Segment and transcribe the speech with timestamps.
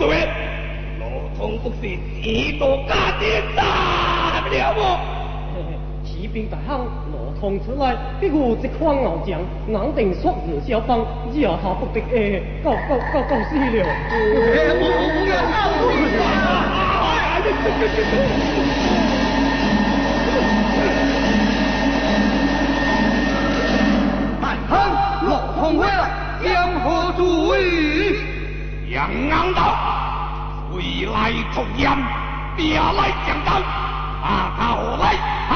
[0.00, 0.08] 说，
[0.98, 1.04] 罗
[1.36, 1.82] 通不是
[2.22, 4.80] 几多家的大了么？
[6.02, 13.84] 骑兵大亨罗通出来，比我这款老将，硬定说日小方，日下不得诶，够够够够死了！
[24.40, 24.72] 大亨
[25.28, 25.30] 罗
[25.60, 26.08] 通回来，
[26.42, 26.48] 将
[26.80, 28.09] 何主意？
[29.00, 29.62] 杨安道，
[30.74, 31.90] 未来出言，
[32.54, 33.62] 别来将当，
[34.22, 35.16] 啊，到来
[35.48, 35.54] 啊！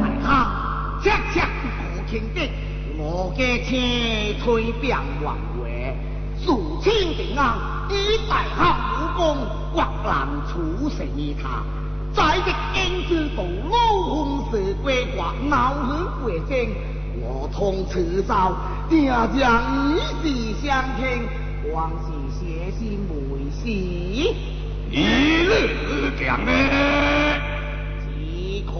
[0.00, 2.48] 大亨，切切不听的，
[2.96, 3.74] 我嘅车
[4.44, 5.92] 推变王位，
[6.38, 7.56] 肃清平安，
[7.90, 9.36] 以大汉武功，
[9.72, 11.64] 国难出成一他。
[12.12, 16.76] 在这京师道路红色规划，闹市过境，
[17.20, 18.54] 我同迟早，
[18.88, 21.26] 定将以死相听。
[21.72, 23.10] 往事写信梅
[23.50, 23.68] 诗，
[24.90, 24.94] 一
[25.42, 26.50] 日强呢，
[28.00, 28.04] 只
[28.64, 28.70] 可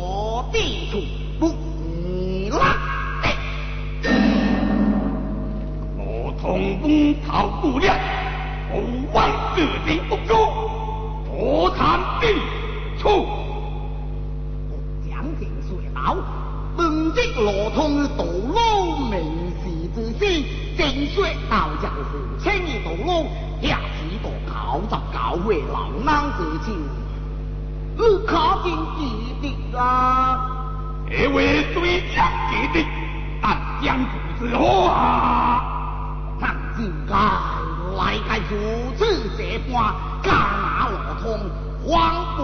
[0.53, 1.03] 地处
[1.41, 1.43] 不
[2.57, 2.77] 拉。
[5.99, 7.29] 我同风头
[7.61, 7.97] 不亮，
[8.71, 8.75] 我
[9.13, 9.17] 王
[9.57, 10.35] 自定不住，
[11.27, 12.27] 破产地
[12.99, 13.27] 处。
[15.09, 16.17] 将军隧道，
[16.77, 19.46] 本职罗通道路名
[19.97, 20.45] 士之师。
[20.77, 23.27] 正说道江湖，青衣道路，
[23.63, 26.77] 下次个九十九回老难之情，
[27.97, 28.31] 你可
[28.63, 30.53] 见记得啊？
[31.09, 32.87] 这位虽强记得，
[33.41, 35.63] 但江湖之啊？
[36.39, 37.15] 咱应该
[37.97, 38.55] 来个如
[38.99, 39.01] 此
[39.39, 41.25] 这般，干那罗通，
[41.87, 42.39] 慌不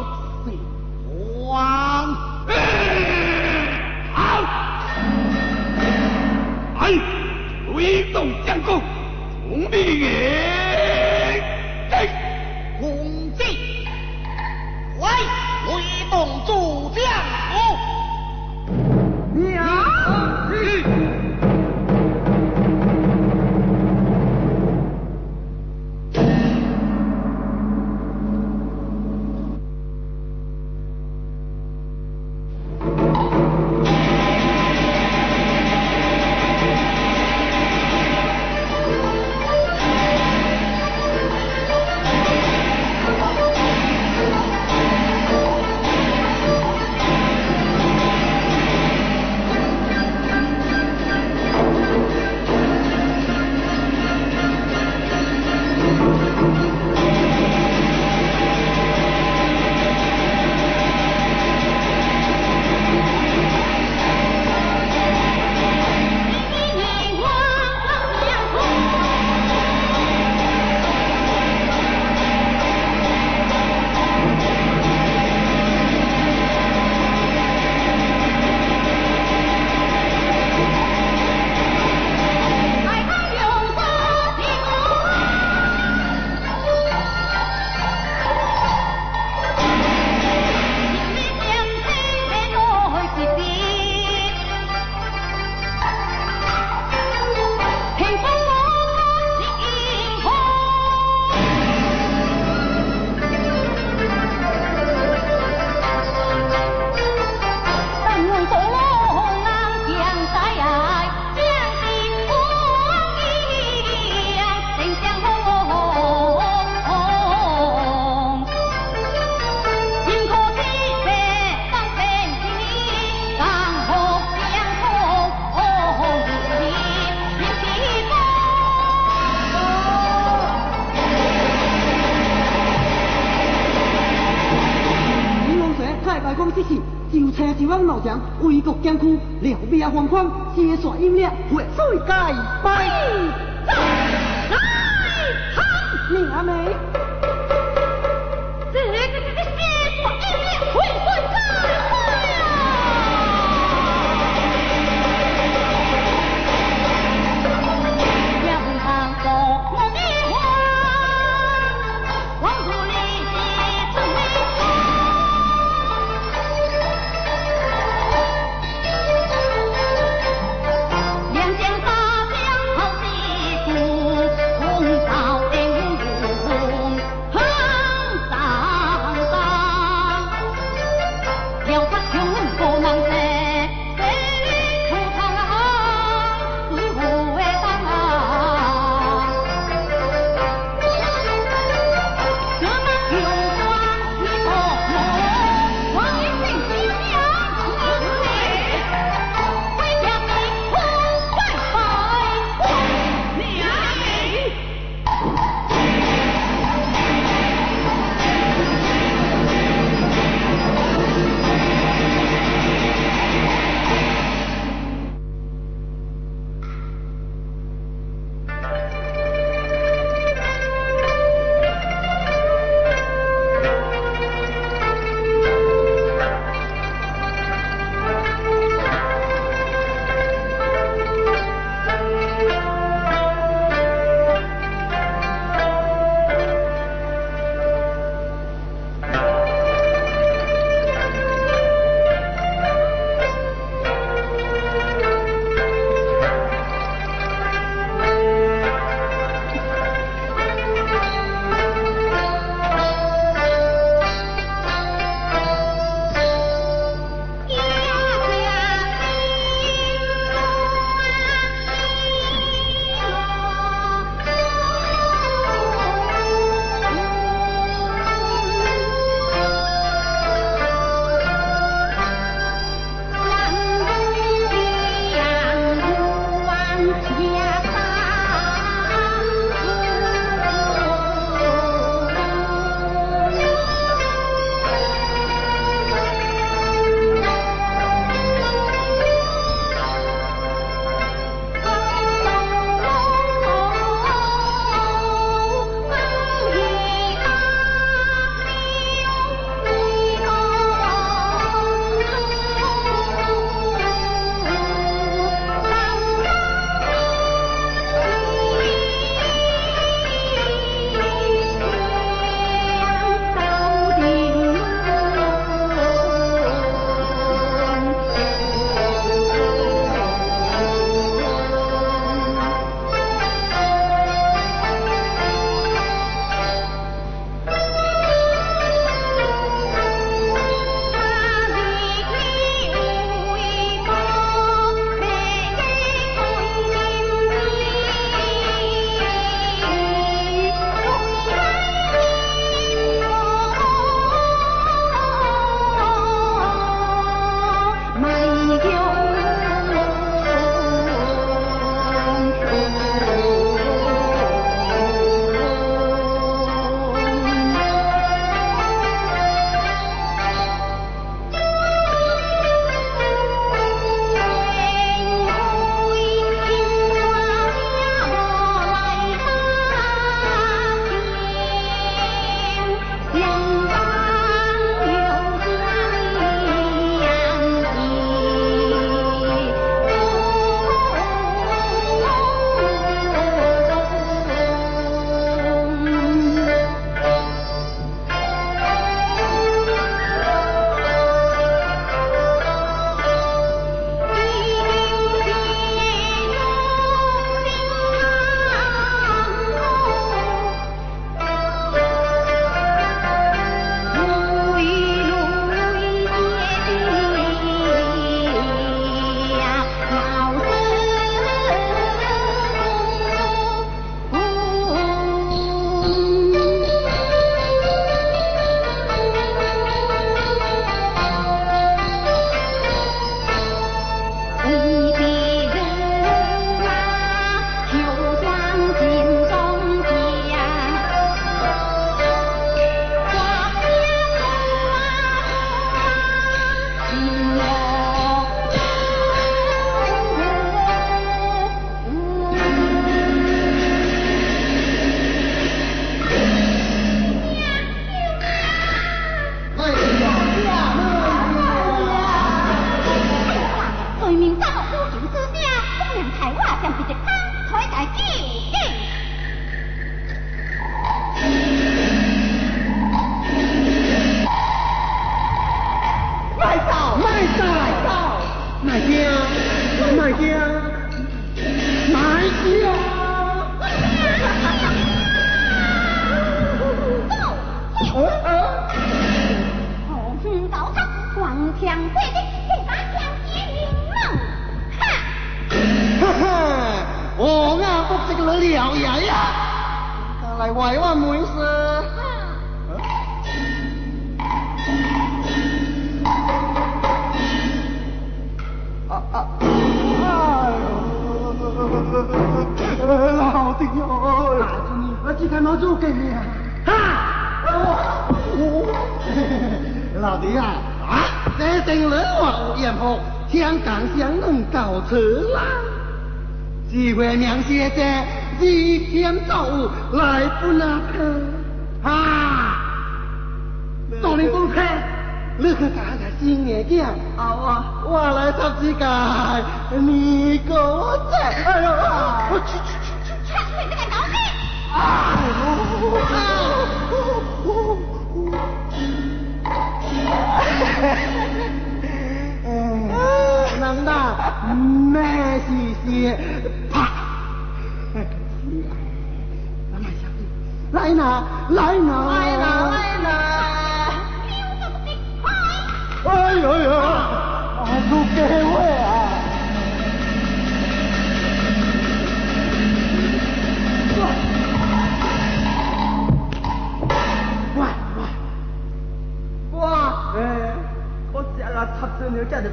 [140.83, 142.72] 所以呢，会水盖拜。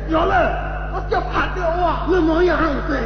[0.10, 2.06] 叫了，我叫怕掉啊！
[2.10, 2.98] 我没有汗水，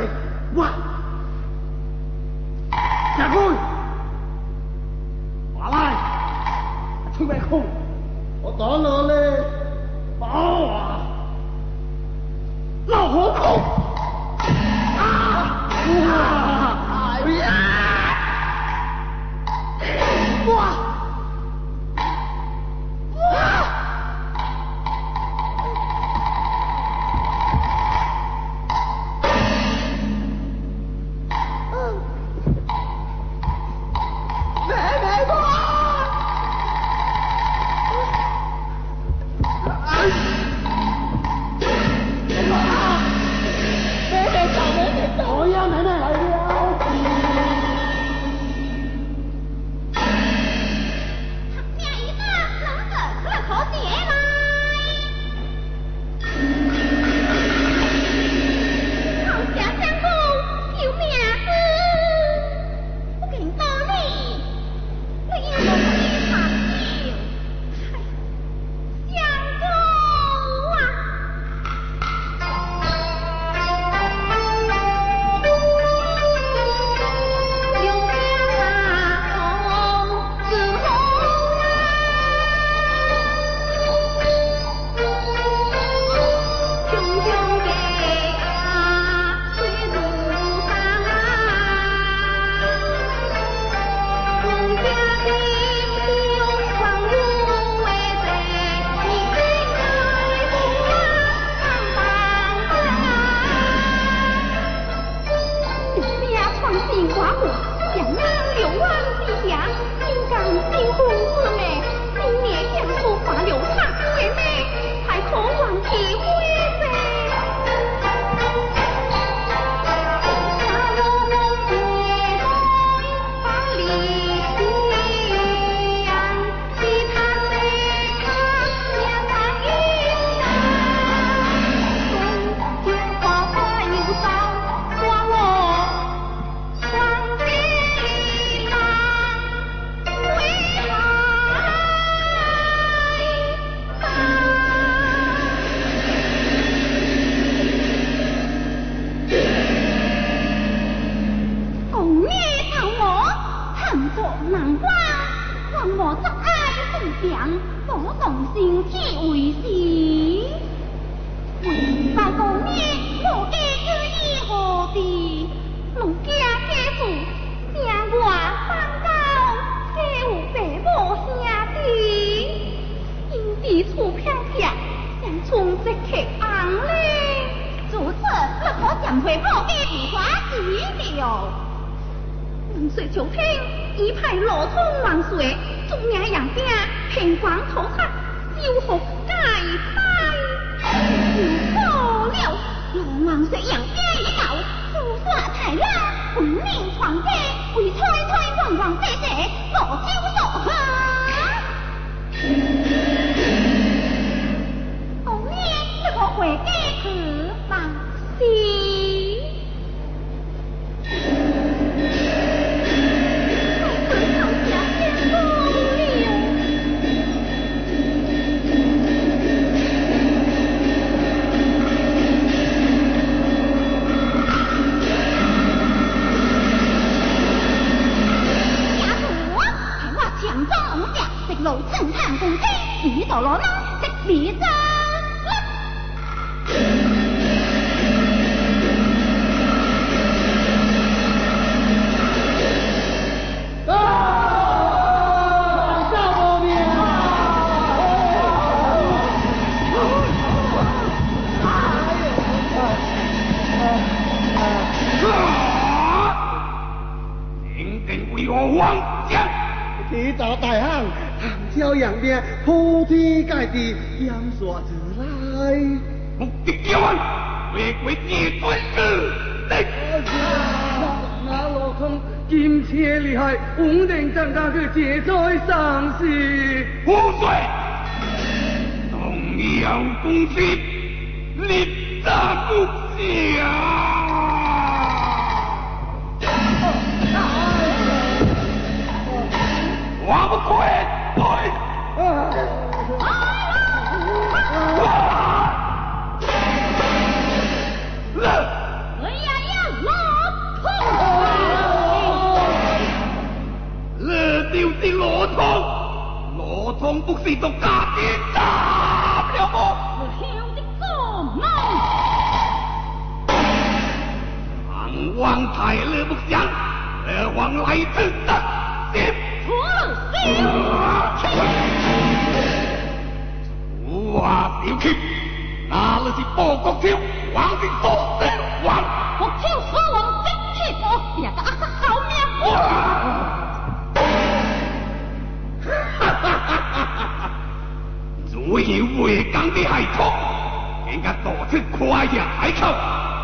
[342.63, 342.95] 太强，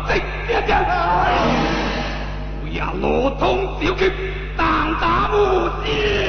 [0.08, 0.14] 这
[0.48, 0.74] 这这，
[2.62, 4.10] 不要罗通小觑，
[4.56, 6.19] 胆大无邪。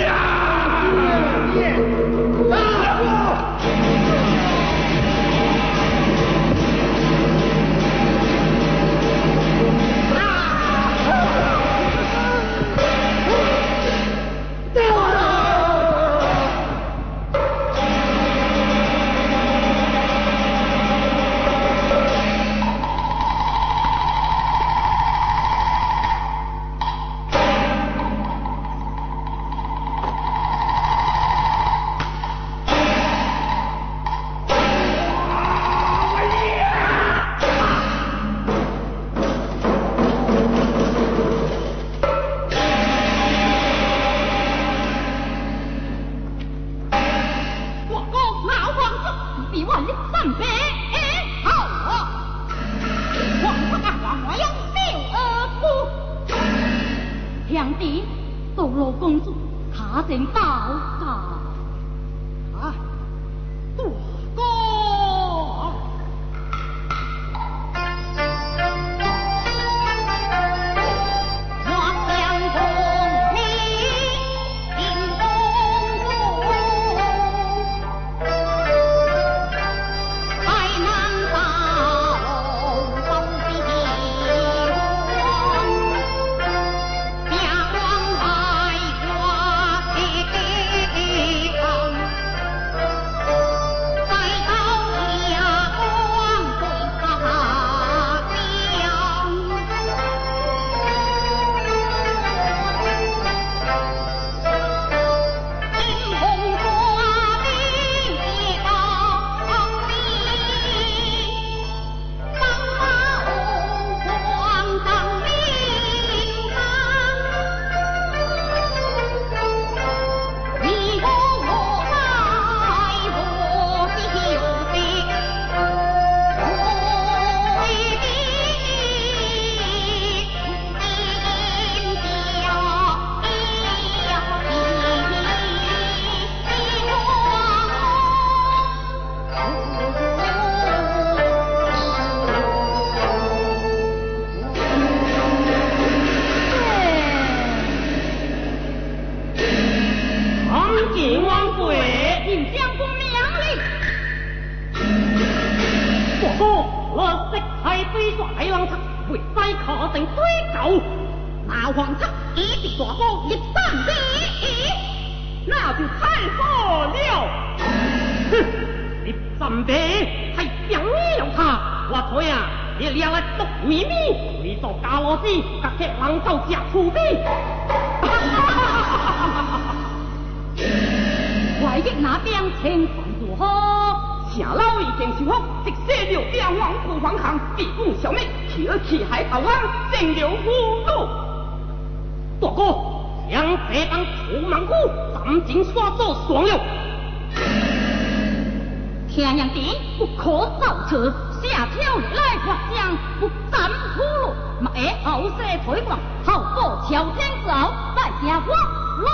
[205.21, 206.41] 后世推广，朝
[206.87, 208.51] 天之后，再下我
[208.97, 209.07] 落。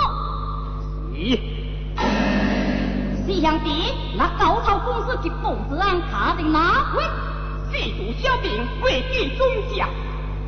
[1.12, 1.38] 是。
[3.26, 7.04] 四兄弟，那高超公司及报纸案卡定哪位？
[7.70, 8.50] 四主小兵
[8.82, 9.86] 位居中将，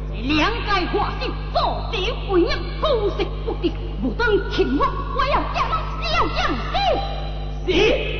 [0.08, 3.70] 这两界化性，坐地为人，不食不敌，
[4.00, 7.70] 不等秦王，我要将他小将死。
[7.70, 8.19] 是。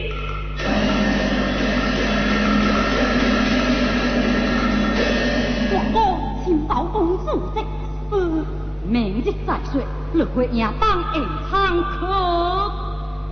[9.23, 9.83] 明日再说，
[10.15, 12.07] 日会夜当演唱可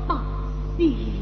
[0.06, 0.20] 把
[0.76, 1.17] 戏。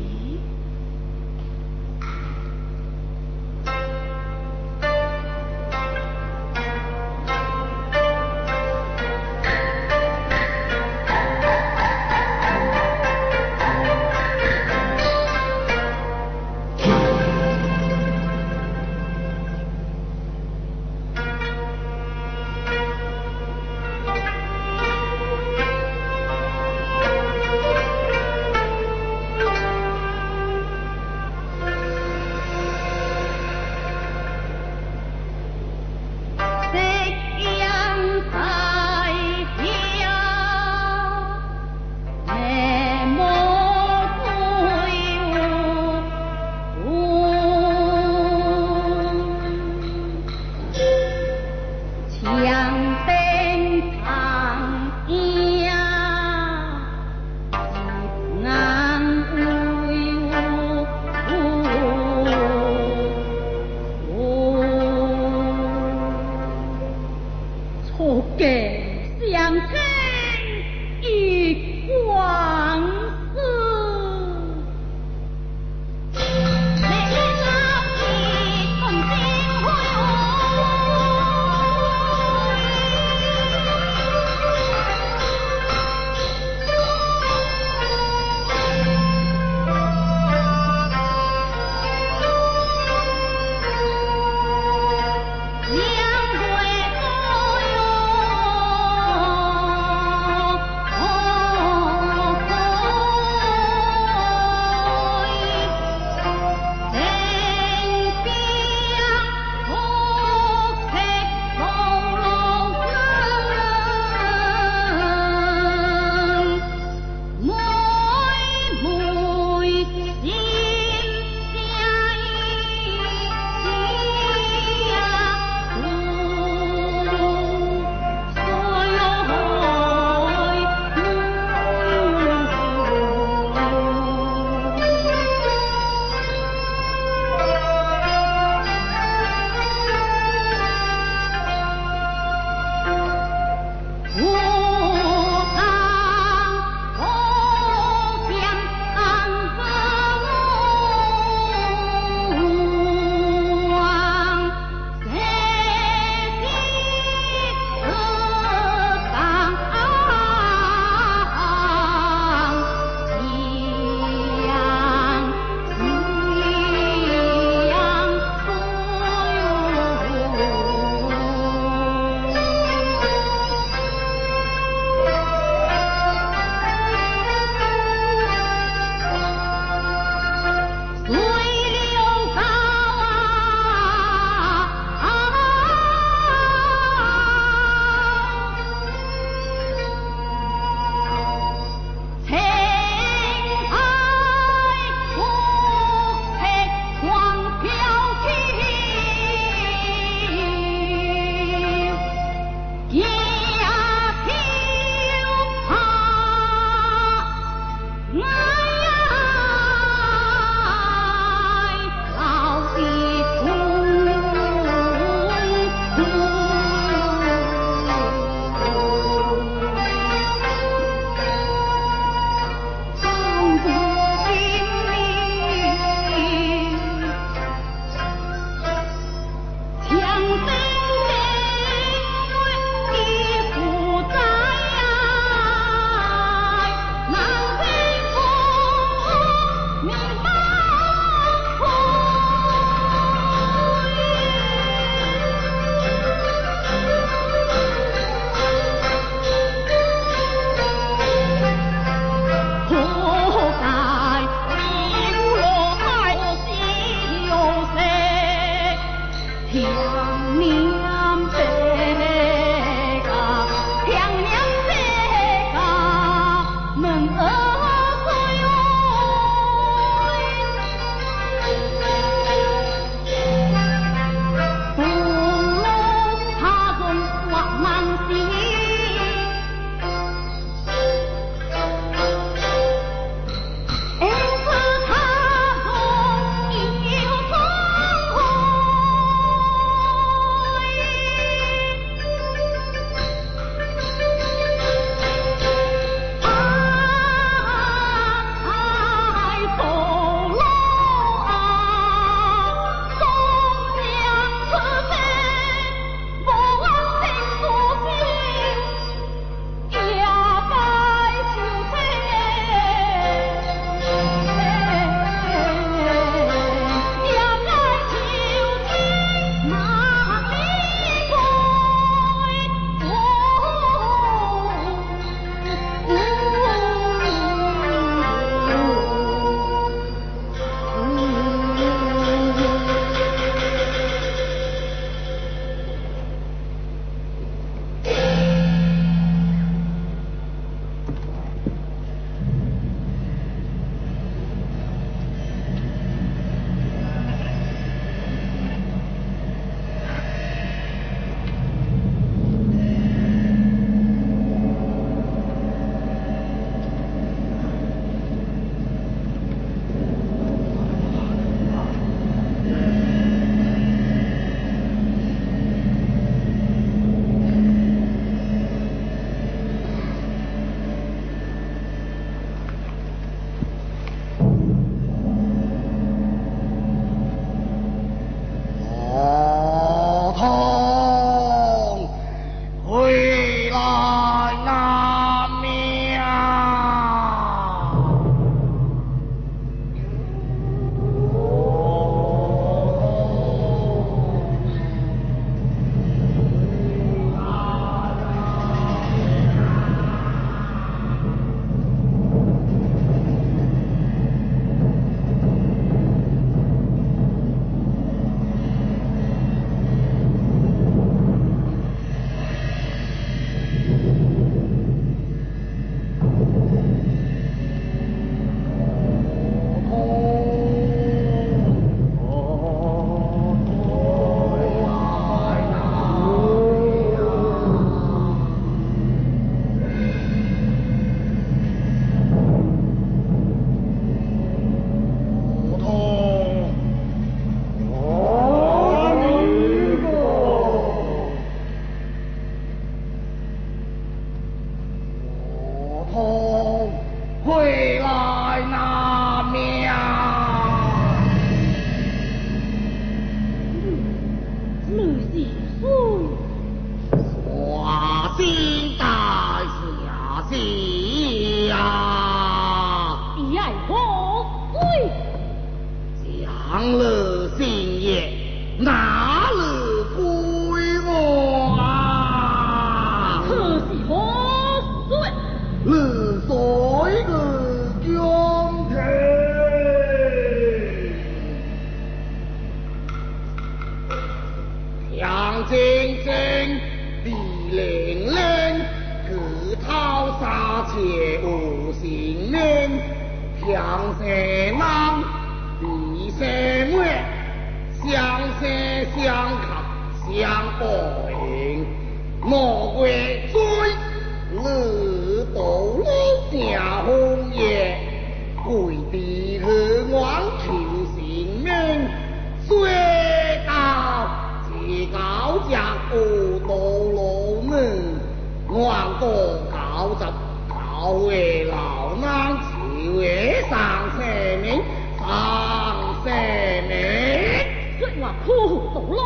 [528.06, 529.00] 何，苦何老，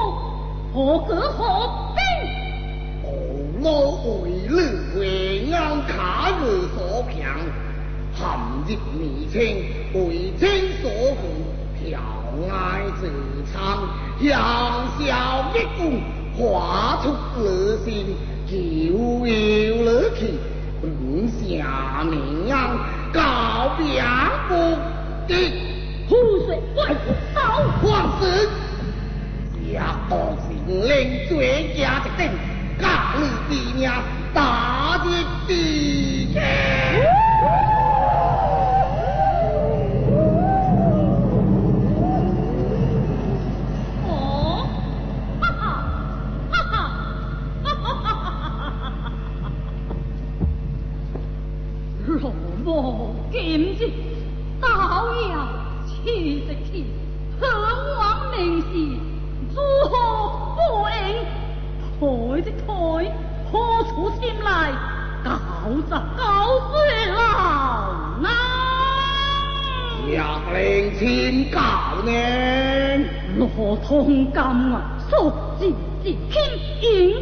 [0.73, 1.39] 何歌何
[1.95, 2.01] 兵？
[3.03, 3.07] 何
[3.63, 3.69] 老
[4.23, 4.55] 为女
[4.99, 5.01] 为
[5.53, 7.19] 安卡女所强，
[8.15, 9.39] 含日眉清
[9.95, 10.43] 为清
[10.83, 11.23] 所苦，
[11.83, 11.99] 调
[12.53, 13.11] 哀自
[13.53, 13.89] 唱，
[14.21, 14.29] 扬
[14.99, 15.81] 笑一共
[16.37, 17.05] 划出
[17.41, 17.43] 女
[17.85, 19.29] 心，就悄女
[20.17, 20.21] 去，
[20.81, 20.85] 不
[21.29, 22.55] 下明安
[23.13, 23.19] 告
[23.77, 24.03] 别
[24.49, 24.53] 不
[25.27, 25.33] 敌。
[26.09, 26.79] 湖水怪，
[27.35, 27.39] 刀
[27.81, 28.49] 黄神。
[29.71, 29.79] 也
[30.09, 32.21] 多是令最家一阵，
[32.81, 33.89] 甲你弟命
[34.35, 35.07] 打得
[35.47, 36.35] 低。
[73.91, 75.67] 同甘啊，素子
[76.01, 76.49] 子，天
[76.81, 77.20] 影。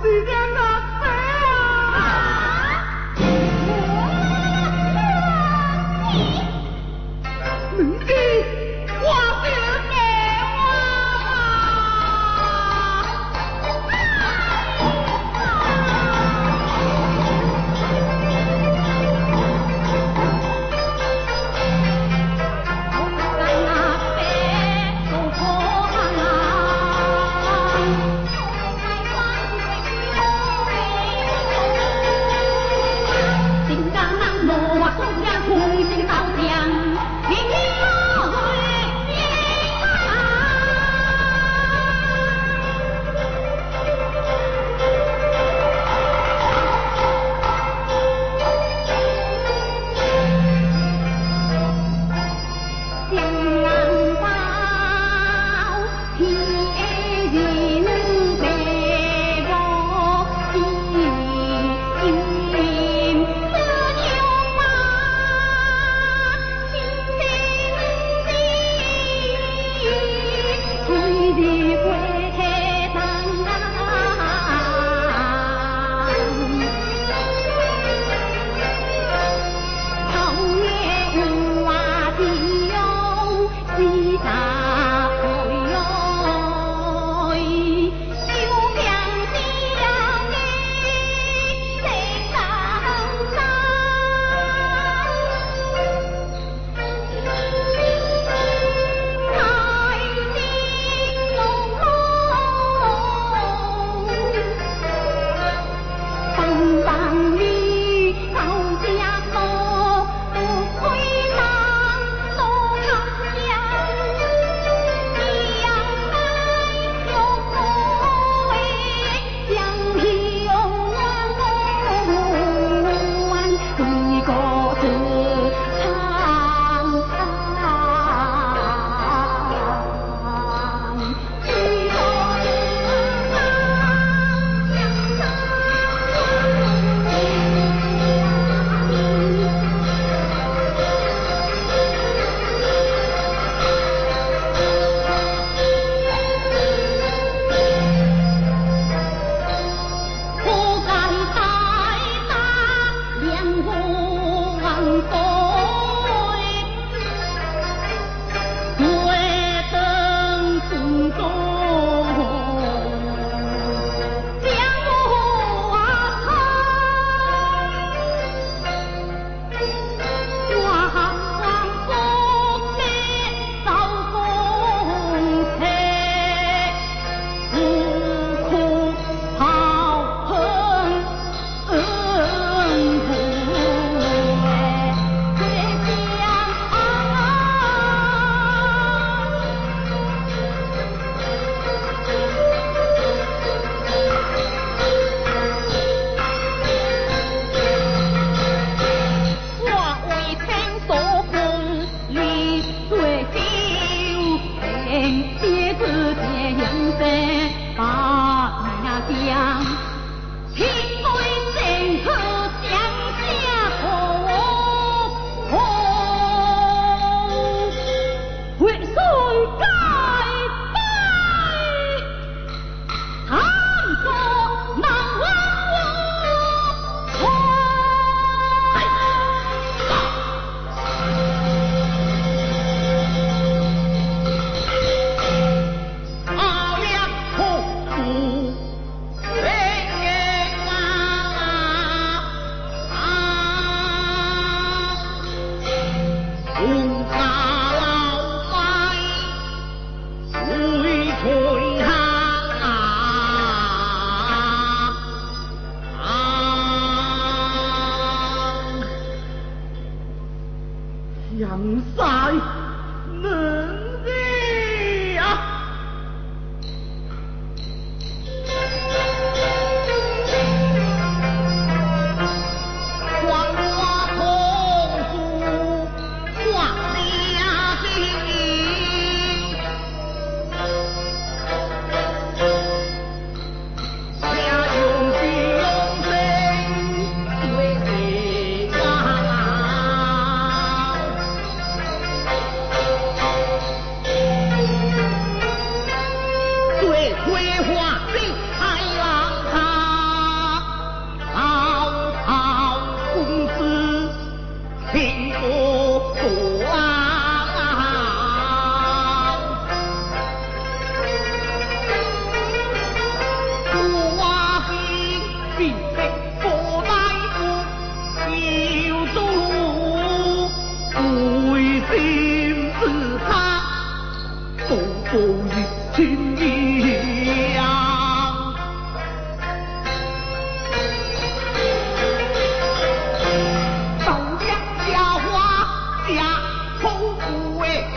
[0.00, 0.77] 我是两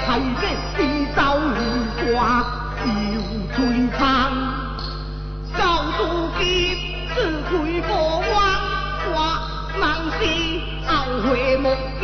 [0.07, 0.43] 后日
[0.75, 0.77] 四
[1.15, 1.57] 周无
[2.13, 2.19] 挂，
[2.85, 2.85] 要
[3.55, 3.57] 追
[3.97, 3.99] 探。
[5.53, 5.57] 受
[5.97, 5.99] 杜
[6.39, 6.43] 剑，
[7.13, 7.15] 自
[7.49, 7.49] 会
[7.81, 7.89] 过
[8.19, 8.33] 弯，
[9.13, 9.15] 我
[9.79, 9.81] 万
[10.17, 10.21] 是，
[10.87, 10.89] 后
[11.29, 11.65] 悔莫
[11.99, 12.03] 及。